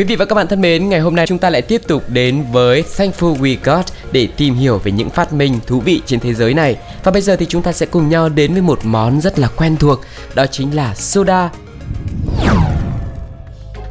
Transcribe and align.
Quý 0.00 0.04
vị 0.04 0.16
và 0.16 0.24
các 0.24 0.34
bạn 0.34 0.48
thân 0.48 0.60
mến, 0.60 0.88
ngày 0.88 1.00
hôm 1.00 1.16
nay 1.16 1.26
chúng 1.26 1.38
ta 1.38 1.50
lại 1.50 1.62
tiếp 1.62 1.82
tục 1.86 2.02
đến 2.08 2.44
với 2.52 2.84
Thankful 2.96 3.36
We 3.36 3.56
Got 3.64 3.84
để 4.12 4.28
tìm 4.36 4.54
hiểu 4.54 4.78
về 4.78 4.92
những 4.92 5.10
phát 5.10 5.32
minh 5.32 5.58
thú 5.66 5.80
vị 5.80 6.00
trên 6.06 6.20
thế 6.20 6.34
giới 6.34 6.54
này. 6.54 6.76
Và 7.04 7.12
bây 7.12 7.22
giờ 7.22 7.36
thì 7.36 7.46
chúng 7.46 7.62
ta 7.62 7.72
sẽ 7.72 7.86
cùng 7.86 8.08
nhau 8.08 8.28
đến 8.28 8.52
với 8.52 8.62
một 8.62 8.78
món 8.82 9.20
rất 9.20 9.38
là 9.38 9.48
quen 9.48 9.76
thuộc, 9.76 10.00
đó 10.34 10.46
chính 10.46 10.76
là 10.76 10.94
soda 10.94 11.50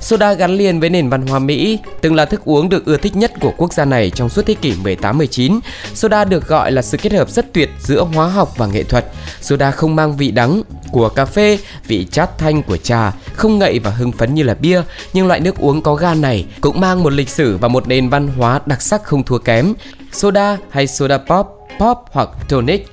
Soda 0.02 0.34
gắn 0.34 0.52
liền 0.52 0.80
với 0.80 0.90
nền 0.90 1.09
văn 1.09 1.27
hóa 1.27 1.40
Mỹ, 1.40 1.80
từng 2.02 2.16
là 2.16 2.26
thức 2.26 2.41
uống 2.46 2.70
được 2.70 2.85
ưa 2.85 2.98
thích 2.98 3.16
nhất 3.16 3.32
của 3.41 3.54
quốc 3.57 3.73
gia 3.73 3.85
này 3.85 4.10
trong 4.10 4.30
suốt 4.30 4.46
thế 4.46 4.54
kỷ 4.54 4.73
18-19. 4.84 5.60
Soda 5.94 6.26
được 6.26 6.48
gọi 6.48 6.71
là 6.71 6.82
sự 6.82 6.98
kết 6.98 7.13
hợp 7.13 7.30
rất 7.30 7.54
tuyệt 7.54 7.70
giữa 7.80 8.04
hóa 8.04 8.27
học 8.27 8.57
và 8.57 8.68
nghệ 8.68 8.84
thuật. 8.84 9.05
Soda 9.41 9.71
không 9.71 9.96
mang 9.96 10.18
vị 10.18 10.32
đắng 10.32 10.62
của 10.91 11.09
cà 11.09 11.25
phê, 11.25 11.59
vị 11.88 12.07
chát 12.11 12.38
thanh 12.38 12.63
của 12.63 12.77
trà, 12.77 13.11
không 13.34 13.59
ngậy 13.59 13.79
và 13.79 13.91
hưng 13.91 14.12
phấn 14.12 14.34
như 14.34 14.43
là 14.43 14.54
bia, 14.54 14.82
nhưng 15.13 15.27
loại 15.27 15.40
nước 15.40 15.57
uống 15.57 15.81
có 15.81 15.96
ga 15.96 16.13
này 16.13 16.46
cũng 16.62 16.79
mang 16.79 17.04
một 17.04 17.13
lịch 17.13 17.29
sử 17.29 17.57
và 17.57 17.68
một 17.68 17.87
nền 17.87 18.09
văn 18.09 18.27
hóa 18.27 18.59
đặc 18.65 18.81
sắc 18.81 19.04
không 19.04 19.23
thua 19.23 19.37
kém. 19.37 19.73
Soda 20.12 20.57
hay 20.70 20.87
soda 20.87 21.18
pop, 21.18 21.48
pop 21.79 21.98
hoặc 22.12 22.29
tonic 22.49 22.87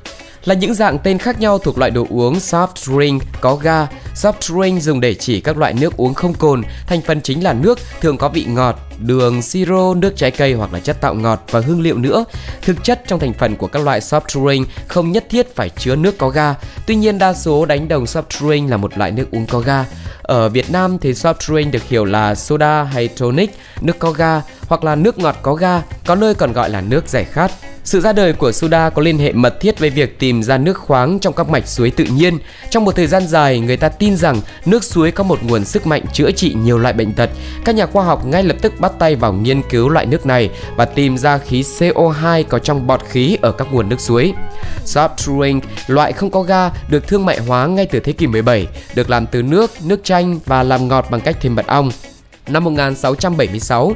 là 0.44 0.54
những 0.54 0.74
dạng 0.74 0.98
tên 0.98 1.18
khác 1.18 1.40
nhau 1.40 1.58
thuộc 1.58 1.78
loại 1.78 1.90
đồ 1.90 2.06
uống 2.10 2.34
soft 2.34 2.68
drink 2.74 3.22
có 3.40 3.56
ga. 3.56 3.86
Soft 4.16 4.40
drink 4.40 4.82
dùng 4.82 5.00
để 5.00 5.14
chỉ 5.14 5.40
các 5.40 5.56
loại 5.56 5.74
nước 5.74 5.96
uống 5.96 6.14
không 6.14 6.34
cồn, 6.34 6.62
thành 6.86 7.00
phần 7.02 7.20
chính 7.20 7.44
là 7.44 7.52
nước, 7.52 7.78
thường 8.00 8.18
có 8.18 8.28
vị 8.28 8.44
ngọt, 8.48 8.80
đường, 8.98 9.42
siro, 9.42 9.94
nước 9.94 10.16
trái 10.16 10.30
cây 10.30 10.52
hoặc 10.52 10.72
là 10.72 10.80
chất 10.80 11.00
tạo 11.00 11.14
ngọt 11.14 11.44
và 11.50 11.60
hương 11.60 11.80
liệu 11.80 11.98
nữa. 11.98 12.24
Thực 12.62 12.84
chất 12.84 13.02
trong 13.06 13.20
thành 13.20 13.32
phần 13.32 13.56
của 13.56 13.66
các 13.66 13.82
loại 13.82 14.00
soft 14.00 14.20
drink 14.28 14.68
không 14.88 15.12
nhất 15.12 15.26
thiết 15.30 15.54
phải 15.54 15.68
chứa 15.68 15.96
nước 15.96 16.18
có 16.18 16.28
ga. 16.28 16.54
Tuy 16.86 16.94
nhiên 16.94 17.18
đa 17.18 17.34
số 17.34 17.66
đánh 17.66 17.88
đồng 17.88 18.04
soft 18.04 18.48
drink 18.48 18.70
là 18.70 18.76
một 18.76 18.98
loại 18.98 19.10
nước 19.10 19.30
uống 19.30 19.46
có 19.46 19.58
ga. 19.58 19.84
Ở 20.22 20.48
Việt 20.48 20.70
Nam 20.70 20.98
thì 20.98 21.12
soft 21.12 21.34
drink 21.40 21.72
được 21.72 21.82
hiểu 21.88 22.04
là 22.04 22.34
soda 22.34 22.82
hay 22.82 23.08
tonic, 23.08 23.50
nước 23.80 23.98
có 23.98 24.10
ga 24.10 24.42
hoặc 24.68 24.84
là 24.84 24.94
nước 24.94 25.18
ngọt 25.18 25.36
có 25.42 25.54
ga, 25.54 25.82
có 26.06 26.14
nơi 26.14 26.34
còn 26.34 26.52
gọi 26.52 26.70
là 26.70 26.80
nước 26.80 27.08
giải 27.08 27.24
khát. 27.24 27.52
Sự 27.86 28.00
ra 28.00 28.12
đời 28.12 28.32
của 28.32 28.52
soda 28.52 28.90
có 28.90 29.02
liên 29.02 29.18
hệ 29.18 29.32
mật 29.32 29.60
thiết 29.60 29.78
với 29.78 29.90
việc 29.90 30.18
tìm 30.18 30.42
ra 30.42 30.58
nước 30.58 30.78
khoáng 30.78 31.18
trong 31.18 31.34
các 31.34 31.48
mạch 31.48 31.68
suối 31.68 31.90
tự 31.90 32.04
nhiên. 32.04 32.38
Trong 32.70 32.84
một 32.84 32.96
thời 32.96 33.06
gian 33.06 33.26
dài, 33.26 33.60
người 33.60 33.76
ta 33.76 33.88
tin 33.88 34.16
rằng 34.16 34.40
nước 34.64 34.84
suối 34.84 35.10
có 35.10 35.24
một 35.24 35.38
nguồn 35.42 35.64
sức 35.64 35.86
mạnh 35.86 36.02
chữa 36.12 36.30
trị 36.30 36.54
nhiều 36.54 36.78
loại 36.78 36.94
bệnh 36.94 37.12
tật. 37.12 37.30
Các 37.64 37.74
nhà 37.74 37.86
khoa 37.86 38.04
học 38.04 38.26
ngay 38.26 38.42
lập 38.42 38.56
tức 38.62 38.80
bắt 38.80 38.92
tay 38.98 39.14
vào 39.14 39.32
nghiên 39.32 39.62
cứu 39.62 39.88
loại 39.88 40.06
nước 40.06 40.26
này 40.26 40.50
và 40.76 40.84
tìm 40.84 41.18
ra 41.18 41.38
khí 41.38 41.62
CO2 41.62 42.44
có 42.48 42.58
trong 42.58 42.86
bọt 42.86 43.00
khí 43.08 43.38
ở 43.42 43.52
các 43.52 43.68
nguồn 43.72 43.88
nước 43.88 44.00
suối. 44.00 44.32
Soft 44.86 45.16
drink, 45.16 45.64
loại 45.86 46.12
không 46.12 46.30
có 46.30 46.42
ga, 46.42 46.70
được 46.88 47.08
thương 47.08 47.26
mại 47.26 47.38
hóa 47.38 47.66
ngay 47.66 47.86
từ 47.86 48.00
thế 48.00 48.12
kỷ 48.12 48.26
17, 48.26 48.66
được 48.94 49.10
làm 49.10 49.26
từ 49.26 49.42
nước, 49.42 49.70
nước 49.84 50.00
chanh 50.04 50.38
và 50.46 50.62
làm 50.62 50.88
ngọt 50.88 51.06
bằng 51.10 51.20
cách 51.20 51.36
thêm 51.40 51.54
mật 51.54 51.66
ong. 51.66 51.90
Năm 52.48 52.64
1676, 52.64 53.92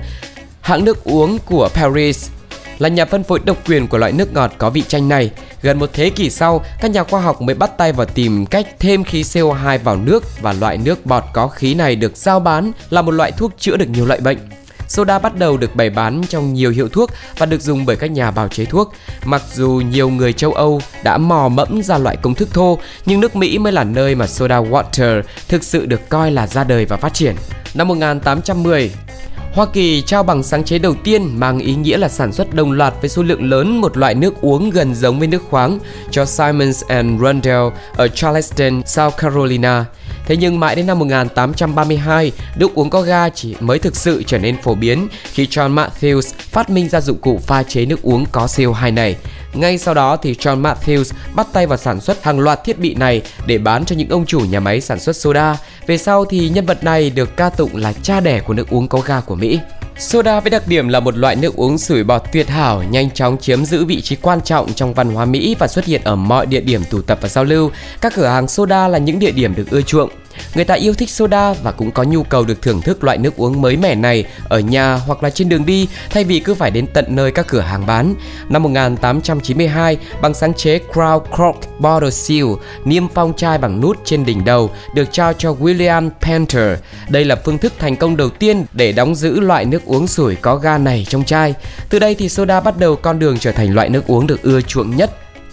hãng 0.61 0.85
nước 0.85 1.05
uống 1.05 1.39
của 1.47 1.69
Paris 1.75 2.31
là 2.81 2.89
nhà 2.89 3.05
phân 3.05 3.23
phối 3.23 3.41
độc 3.45 3.57
quyền 3.69 3.89
của 3.89 3.99
loại 3.99 4.13
nước 4.13 4.33
ngọt 4.33 4.53
có 4.59 4.71
vị 4.71 4.83
chanh 4.89 5.09
này. 5.09 5.31
Gần 5.63 5.79
một 5.79 5.91
thế 5.93 6.11
kỷ 6.11 6.31
sau, 6.31 6.65
các 6.81 6.91
nhà 6.91 7.05
khoa 7.05 7.21
học 7.21 7.43
mới 7.43 7.55
bắt 7.55 7.79
tay 7.79 7.93
vào 7.93 8.07
tìm 8.07 8.47
cách 8.47 8.67
thêm 8.79 9.05
khí 9.05 9.23
CO2 9.23 9.79
vào 9.79 9.97
nước 9.97 10.41
và 10.41 10.53
loại 10.53 10.79
nước 10.79 11.07
bọt 11.07 11.25
có 11.33 11.49
khí 11.49 11.75
này 11.75 11.97
được 11.97 12.17
giao 12.17 12.41
bán 12.41 12.73
là 12.91 13.03
một 13.03 13.11
loại 13.11 13.33
thuốc 13.33 13.53
chữa 13.59 13.77
được 13.77 13.89
nhiều 13.89 14.07
loại 14.07 14.21
bệnh. 14.21 14.39
Soda 14.89 15.19
bắt 15.19 15.39
đầu 15.39 15.57
được 15.57 15.77
bày 15.77 15.91
bán 15.91 16.23
trong 16.29 16.55
nhiều 16.55 16.71
hiệu 16.71 16.89
thuốc 16.89 17.11
và 17.39 17.47
được 17.47 17.61
dùng 17.61 17.87
bởi 17.87 17.97
các 17.97 18.11
nhà 18.11 18.31
bào 18.31 18.49
chế 18.49 18.65
thuốc. 18.65 18.93
Mặc 19.25 19.43
dù 19.55 19.83
nhiều 19.91 20.11
người 20.11 20.33
châu 20.33 20.53
Âu 20.53 20.81
đã 21.05 21.19
mò 21.19 21.49
mẫm 21.49 21.83
ra 21.83 21.99
loại 21.99 22.17
công 22.17 22.35
thức 22.35 22.49
thô, 22.55 22.79
nhưng 23.07 23.21
nước 23.21 23.37
Mỹ 23.37 23.59
mới 23.59 23.73
là 23.73 23.85
nơi 23.85 24.15
mà 24.15 24.27
soda 24.27 24.61
water 24.61 25.23
thực 25.49 25.65
sự 25.65 25.87
được 25.87 26.09
coi 26.09 26.31
là 26.31 26.47
ra 26.47 26.65
đời 26.65 26.85
và 26.85 26.97
phát 26.97 27.15
triển. 27.15 27.37
Năm 27.75 27.89
1810, 27.89 28.91
Hoa 29.53 29.67
Kỳ 29.67 30.03
trao 30.03 30.23
bằng 30.23 30.43
sáng 30.43 30.65
chế 30.65 30.79
đầu 30.79 30.95
tiên 31.05 31.41
mang 31.41 31.59
ý 31.59 31.75
nghĩa 31.75 31.97
là 31.97 32.09
sản 32.09 32.33
xuất 32.33 32.55
đồng 32.55 32.73
loạt 32.73 32.95
với 33.01 33.11
số 33.11 33.23
lượng 33.23 33.51
lớn 33.51 33.81
một 33.81 33.97
loại 33.97 34.15
nước 34.15 34.41
uống 34.41 34.71
gần 34.71 34.95
giống 34.95 35.19
với 35.19 35.29
nước 35.29 35.43
khoáng 35.51 35.79
cho 36.11 36.25
Simons 36.25 36.85
and 36.89 37.21
Rundell 37.21 37.69
ở 37.97 38.09
Charleston, 38.09 38.83
South 38.87 39.17
Carolina. 39.17 39.85
Thế 40.27 40.37
nhưng 40.37 40.61
mãi 40.61 40.77
đến 40.77 40.87
năm 40.87 40.99
1832, 40.99 42.33
nước 42.57 42.75
uống 42.75 42.91
có 42.91 43.03
ga 43.03 43.29
chỉ 43.29 43.55
mới 43.61 43.79
thực 43.79 43.97
sự 43.97 44.23
trở 44.27 44.39
nên 44.39 44.57
phổ 44.63 44.75
biến 44.75 45.09
khi 45.33 45.47
John 45.47 45.75
Matthews 45.75 46.33
phát 46.37 46.71
minh 46.71 46.89
ra 46.89 47.01
dụng 47.01 47.19
cụ 47.19 47.41
pha 47.47 47.63
chế 47.63 47.87
nước 47.87 48.03
uống 48.03 48.27
có 48.33 48.47
CO2 48.47 48.95
này. 48.95 49.17
Ngay 49.55 49.79
sau 49.79 49.95
đó 49.95 50.17
thì 50.17 50.33
John 50.35 50.63
Matthews 50.63 51.13
bắt 51.35 51.47
tay 51.53 51.67
vào 51.67 51.79
sản 51.79 52.01
xuất 52.01 52.25
hàng 52.25 52.41
loạt 52.41 52.65
thiết 52.65 52.79
bị 52.79 52.95
này 52.95 53.23
để 53.47 53.59
bán 53.59 53.85
cho 53.85 53.97
những 53.97 54.09
ông 54.09 54.27
chủ 54.27 54.41
nhà 54.41 54.61
máy 54.61 54.81
sản 54.81 55.01
xuất 55.01 55.17
soda. 55.17 55.59
Về 55.87 55.99
sau 55.99 56.25
thì 56.25 56.49
nhân 56.49 56.67
vật 56.67 56.85
này 56.85 57.11
được 57.11 57.37
ca 57.37 57.51
tụng 57.51 57.77
là 57.77 57.93
cha 57.93 58.21
đẻ 58.21 58.41
của 58.41 58.55
nước 58.55 58.71
uống 58.71 58.89
có 58.89 59.01
ga 59.01 59.21
của 59.21 59.35
Mỹ. 59.35 59.59
Soda 59.99 60.41
với 60.41 60.51
đặc 60.51 60.63
điểm 60.67 60.89
là 60.89 61.01
một 61.01 61.19
loại 61.19 61.37
nước 61.37 61.57
uống 61.57 61.79
sủi 61.79 62.05
bọt 62.05 62.23
tuyệt 62.33 62.49
hảo, 62.49 62.83
nhanh 62.83 63.11
chóng 63.11 63.39
chiếm 63.39 63.65
giữ 63.65 63.85
vị 63.85 64.01
trí 64.01 64.17
quan 64.17 64.41
trọng 64.41 64.73
trong 64.73 64.95
văn 64.95 65.15
hóa 65.15 65.25
Mỹ 65.25 65.57
và 65.59 65.69
xuất 65.69 65.85
hiện 65.85 66.01
ở 66.05 66.17
mọi 66.17 66.47
địa 66.47 66.61
điểm 66.61 66.83
tụ 66.91 67.03
tập 67.03 67.19
và 67.23 67.29
giao 67.29 67.45
lưu. 67.45 67.71
Các 68.01 68.13
cửa 68.17 68.27
hàng 68.27 68.49
soda 68.49 68.89
là 68.89 68.99
những 68.99 69.19
địa 69.19 69.31
điểm 69.31 69.55
được 69.55 69.71
ưa 69.71 69.83
chuộng. 69.83 70.11
Người 70.55 70.65
ta 70.65 70.75
yêu 70.75 70.95
thích 70.95 71.11
soda 71.11 71.53
và 71.53 71.73
cũng 71.73 71.91
có 71.91 72.03
nhu 72.03 72.23
cầu 72.23 72.45
được 72.45 72.63
thưởng 72.63 72.81
thức 72.81 73.05
loại 73.05 73.19
nước 73.19 73.37
uống 73.37 73.63
mới 73.63 73.77
mẻ 73.77 73.95
này 73.95 74.25
ở 74.49 74.61
nhà 74.61 74.95
hoặc 74.95 75.23
là 75.23 75.31
trên 75.31 75.49
đường 75.49 75.67
đi 75.67 75.89
thay 76.11 76.25
vì 76.25 76.41
cứ 76.41 76.55
phải 76.55 76.71
đến 76.71 76.87
tận 76.87 77.05
nơi 77.09 77.33
các 77.33 77.47
cửa 77.49 77.61
hàng 77.61 77.87
bán. 77.87 78.15
Năm 78.49 78.63
1892, 78.63 79.97
bằng 80.23 80.35
sáng 80.35 80.55
chế 80.55 80.79
Crown 80.93 81.21
Cork 81.21 81.81
Bottle 81.81 82.11
Seal, 82.11 82.47
niêm 82.85 83.09
phong 83.09 83.33
chai 83.37 83.59
bằng 83.59 83.81
nút 83.81 83.99
trên 84.05 84.25
đỉnh 84.25 84.45
đầu 84.45 84.71
được 84.95 85.13
trao 85.13 85.33
cho 85.33 85.55
William 85.61 86.11
Panther. 86.21 86.79
Đây 87.09 87.25
là 87.25 87.37
phương 87.45 87.59
thức 87.59 87.73
thành 87.79 87.97
công 87.97 88.17
đầu 88.17 88.31
tiên 88.31 88.65
để 88.73 88.93
đóng 88.93 89.15
giữ 89.15 89.41
loại 89.41 89.65
nước 89.65 89.85
uống 89.85 90.07
sủi 90.07 90.37
có 90.37 90.57
ga 90.57 90.79
này 90.79 91.07
trong 91.09 91.25
chai. 91.25 91.55
Từ 91.89 91.99
đây 91.99 92.15
thì 92.15 92.29
soda 92.29 92.61
bắt 92.61 92.79
đầu 92.79 92.97
con 92.97 93.19
đường 93.19 93.39
trở 93.39 93.53
thành 93.53 93.75
loại 93.75 93.89
nước 93.89 94.07
uống 94.07 94.27
được 94.27 94.43
ưa 94.43 94.61
chuộng 94.61 94.97
nhất 94.97 95.11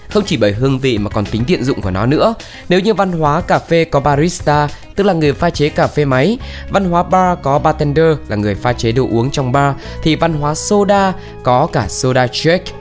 không 0.09 0.23
chỉ 0.25 0.37
bởi 0.37 0.51
hương 0.51 0.79
vị 0.79 0.97
mà 0.97 1.09
còn 1.09 1.25
tính 1.25 1.43
tiện 1.47 1.63
dụng 1.63 1.81
của 1.81 1.91
nó 1.91 2.05
nữa. 2.05 2.33
Nếu 2.69 2.79
như 2.79 2.93
văn 2.93 3.11
hóa 3.11 3.41
cà 3.41 3.59
phê 3.59 3.85
có 3.85 3.99
barista, 3.99 4.67
tức 4.95 5.03
là 5.03 5.13
người 5.13 5.33
pha 5.33 5.49
chế 5.49 5.69
cà 5.69 5.87
phê 5.87 6.05
máy, 6.05 6.37
văn 6.69 6.85
hóa 6.85 7.03
bar 7.03 7.37
có 7.43 7.59
bartender 7.59 8.17
là 8.27 8.35
người 8.35 8.55
pha 8.55 8.73
chế 8.73 8.91
đồ 8.91 9.07
uống 9.11 9.31
trong 9.31 9.51
bar, 9.51 9.75
thì 10.03 10.15
văn 10.15 10.33
hóa 10.33 10.55
soda 10.55 11.13
có 11.43 11.67
cả 11.73 11.85
soda 11.87 12.27
check 12.27 12.73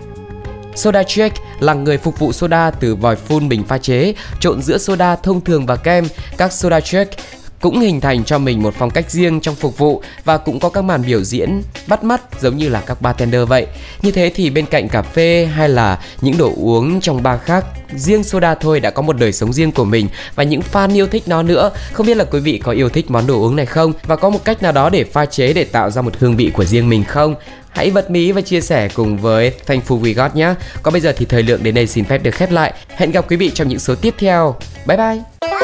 Soda 0.76 1.02
check 1.02 1.36
là 1.60 1.74
người 1.74 1.98
phục 1.98 2.18
vụ 2.18 2.32
soda 2.32 2.70
từ 2.70 2.94
vòi 2.94 3.16
phun 3.16 3.48
bình 3.48 3.64
pha 3.64 3.78
chế, 3.78 4.14
trộn 4.40 4.62
giữa 4.62 4.78
soda 4.78 5.16
thông 5.16 5.40
thường 5.40 5.66
và 5.66 5.76
kem. 5.76 6.06
Các 6.36 6.52
soda 6.52 6.80
check 6.80 7.14
cũng 7.60 7.80
hình 7.80 8.00
thành 8.00 8.24
cho 8.24 8.38
mình 8.38 8.62
một 8.62 8.74
phong 8.78 8.90
cách 8.90 9.10
riêng 9.10 9.40
trong 9.40 9.54
phục 9.54 9.78
vụ 9.78 10.02
và 10.24 10.36
cũng 10.36 10.60
có 10.60 10.68
các 10.68 10.82
màn 10.82 11.02
biểu 11.06 11.24
diễn 11.24 11.62
bắt 11.86 12.04
mắt 12.04 12.20
giống 12.40 12.56
như 12.56 12.68
là 12.68 12.80
các 12.80 13.02
bartender 13.02 13.48
vậy. 13.48 13.66
Như 14.02 14.10
thế 14.10 14.32
thì 14.34 14.50
bên 14.50 14.66
cạnh 14.66 14.88
cà 14.88 15.02
phê 15.02 15.48
hay 15.54 15.68
là 15.68 15.98
những 16.20 16.38
đồ 16.38 16.52
uống 16.56 17.00
trong 17.00 17.22
bar 17.22 17.40
khác, 17.40 17.64
riêng 17.94 18.24
soda 18.24 18.54
thôi 18.54 18.80
đã 18.80 18.90
có 18.90 19.02
một 19.02 19.16
đời 19.16 19.32
sống 19.32 19.52
riêng 19.52 19.72
của 19.72 19.84
mình 19.84 20.08
và 20.34 20.42
những 20.42 20.60
fan 20.72 20.94
yêu 20.94 21.06
thích 21.06 21.22
nó 21.26 21.42
nữa. 21.42 21.70
Không 21.92 22.06
biết 22.06 22.16
là 22.16 22.24
quý 22.24 22.40
vị 22.40 22.60
có 22.64 22.72
yêu 22.72 22.88
thích 22.88 23.10
món 23.10 23.26
đồ 23.26 23.34
uống 23.34 23.56
này 23.56 23.66
không 23.66 23.92
và 24.06 24.16
có 24.16 24.30
một 24.30 24.44
cách 24.44 24.62
nào 24.62 24.72
đó 24.72 24.90
để 24.90 25.04
pha 25.04 25.26
chế 25.26 25.52
để 25.52 25.64
tạo 25.64 25.90
ra 25.90 26.02
một 26.02 26.12
hương 26.18 26.36
vị 26.36 26.50
của 26.54 26.64
riêng 26.64 26.88
mình 26.88 27.04
không? 27.04 27.34
Hãy 27.68 27.90
bật 27.90 28.10
mí 28.10 28.32
và 28.32 28.40
chia 28.40 28.60
sẻ 28.60 28.88
cùng 28.94 29.18
với 29.18 29.52
Thankful 29.66 30.00
We 30.00 30.14
Got 30.14 30.36
nhé. 30.36 30.54
Còn 30.82 30.92
bây 30.92 31.00
giờ 31.00 31.12
thì 31.16 31.26
thời 31.26 31.42
lượng 31.42 31.62
đến 31.62 31.74
đây 31.74 31.86
xin 31.86 32.04
phép 32.04 32.18
được 32.22 32.34
khép 32.34 32.50
lại. 32.50 32.72
Hẹn 32.96 33.10
gặp 33.10 33.30
quý 33.30 33.36
vị 33.36 33.50
trong 33.54 33.68
những 33.68 33.78
số 33.78 33.94
tiếp 33.94 34.14
theo. 34.18 34.56
Bye 34.86 34.96
bye! 34.96 35.55